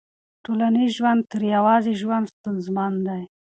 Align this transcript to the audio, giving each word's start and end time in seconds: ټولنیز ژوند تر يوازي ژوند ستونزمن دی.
ټولنیز 0.43 0.89
ژوند 0.97 1.21
تر 1.31 1.41
يوازي 1.55 1.93
ژوند 2.01 2.25
ستونزمن 2.35 2.93
دی. 3.07 3.21